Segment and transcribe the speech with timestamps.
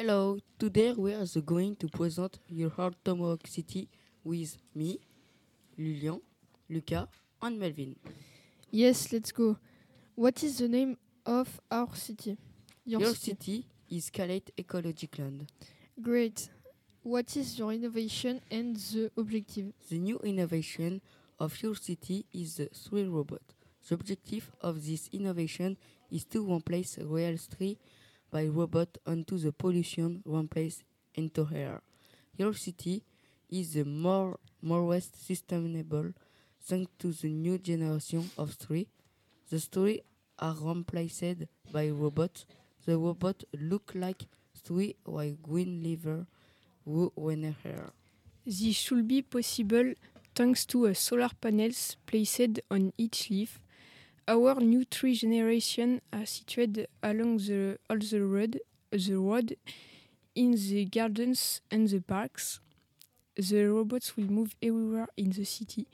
[0.00, 3.88] Hello, today we are going to present your heart Tomahawk City
[4.22, 5.00] with me,
[5.76, 6.20] Lilian,
[6.70, 7.08] Luca,
[7.42, 7.96] and Melvin.
[8.70, 9.56] Yes, let's go.
[10.14, 12.38] What is the name of our city?
[12.86, 13.66] Your, city.
[13.90, 15.50] is Calais Ecologic Land.
[16.00, 16.48] Great.
[17.02, 19.72] What is your innovation and the objective?
[19.90, 21.00] The new innovation
[21.40, 23.42] of your city is the three robot.
[23.88, 25.76] The objective of this innovation
[26.08, 27.78] is to replace real tree
[28.30, 30.82] by robot onto the pollution replace
[31.14, 31.80] into air.
[32.36, 33.02] Your city
[33.50, 36.12] is the more more sustainable
[36.62, 38.88] thanks to the new generation of tree.
[39.50, 40.02] The tree
[40.38, 42.46] are replaced by robots.
[42.84, 44.24] The robots look like
[44.64, 46.26] tree while green liver
[46.84, 47.90] who when hair.
[48.44, 49.94] This should be possible
[50.34, 53.60] thanks to solar panels placed on each leaf.
[54.28, 58.60] Our new tree generation are situated along the all the road,
[58.90, 59.56] the road,
[60.34, 62.60] in the gardens and the parks.
[63.36, 65.88] The robots will move everywhere in the city.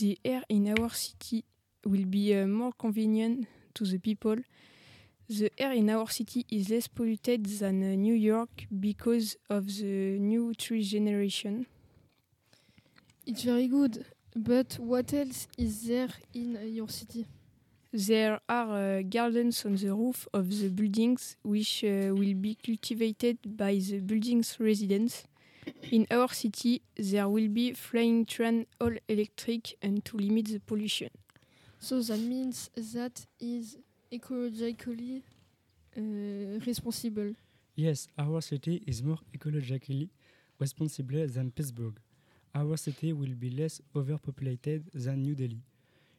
[0.00, 1.44] The air in our city
[1.84, 4.36] will be uh, more convenient to the people.
[5.28, 10.18] The air in our city is less polluted than uh, New York because of the
[10.18, 11.66] new tree generation.
[13.26, 14.06] It's very good.
[14.34, 17.26] But what else is there in your city?
[17.96, 23.38] There are uh, gardens on the roof of the buildings which uh, will be cultivated
[23.56, 25.22] by the building's residents.
[25.92, 31.10] In our city, there will be flying train all electric and to limit the pollution.
[31.78, 33.78] So that means that is
[34.10, 35.22] ecologically
[35.96, 37.32] uh, responsible.
[37.76, 40.08] Yes, our city is more ecologically
[40.58, 42.00] responsible than Pittsburgh.
[42.56, 45.62] Our city will be less overpopulated than New Delhi.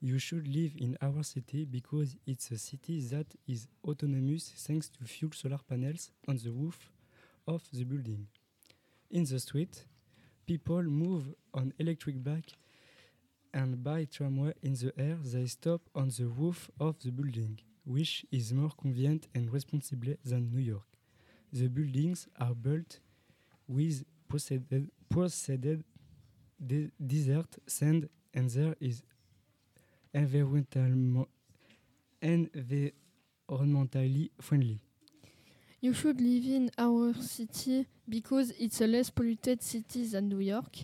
[0.00, 5.04] You should live in our city because it's a city that is autonomous thanks to
[5.04, 6.90] fuel solar panels on the roof
[7.48, 8.28] of the building.
[9.10, 9.84] In the street,
[10.46, 12.52] people move on electric bike
[13.52, 18.24] and by tramway in the air they stop on the roof of the building, which
[18.30, 20.86] is more convenient and responsible than New York.
[21.52, 23.00] The buildings are built
[23.66, 25.82] with processed,
[26.60, 29.02] de desert sand and there is
[32.22, 34.80] environmentally friendly.
[35.80, 40.76] You should live in our city because it's a less polluted city than New York.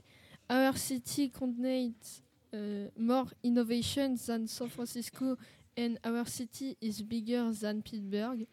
[0.49, 5.37] Our city contains uh, more innovation than San Francisco
[5.77, 8.47] and our city is bigger than Pittsburgh.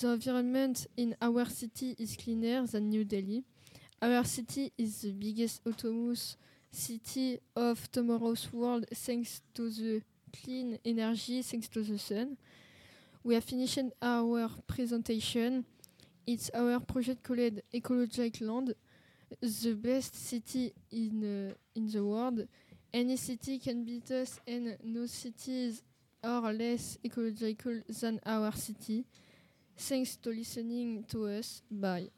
[0.00, 3.42] The environment in our city is cleaner than New Delhi.
[4.00, 6.36] Our city is the biggest autonomous
[6.70, 10.02] city of tomorrow's world thanks to the
[10.42, 12.36] clean energy, thanks to the sun.
[13.22, 15.64] We have finished our presentation.
[16.26, 18.74] It's our project called Ecologic Land,
[19.40, 22.46] the best city in, uh, in the world.
[22.92, 25.82] Any city can beat us, and no cities
[26.22, 29.04] are less ecological than our city.
[29.76, 31.62] Thanks to listening to us.
[31.70, 32.10] Bye.